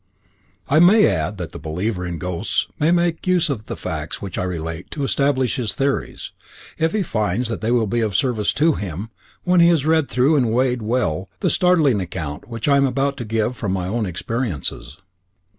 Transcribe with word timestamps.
I 0.67 0.79
may 0.79 1.05
add 1.05 1.37
that 1.37 1.51
the 1.51 1.59
believer 1.59 2.07
in 2.07 2.17
ghosts 2.17 2.67
may 2.79 2.89
make 2.89 3.27
use 3.27 3.51
of 3.51 3.67
the 3.67 3.75
facts 3.77 4.19
which 4.19 4.35
I 4.35 4.41
relate 4.45 4.89
to 4.89 5.03
establish 5.03 5.57
his 5.57 5.73
theories, 5.73 6.31
if 6.79 6.91
he 6.93 7.03
finds 7.03 7.49
that 7.49 7.61
they 7.61 7.69
will 7.69 7.85
be 7.85 7.99
of 8.01 8.15
service 8.15 8.51
to 8.53 8.73
him 8.73 9.11
when 9.43 9.59
he 9.59 9.67
has 9.67 9.85
read 9.85 10.09
through 10.09 10.37
and 10.37 10.51
weighed 10.51 10.81
well 10.81 11.29
the 11.41 11.51
startling 11.51 12.01
account 12.01 12.47
which 12.47 12.67
I 12.67 12.77
am 12.77 12.87
about 12.87 13.15
to 13.17 13.25
give 13.25 13.55
from 13.55 13.73
my 13.73 13.85
own 13.87 14.07
experiences. 14.07 14.97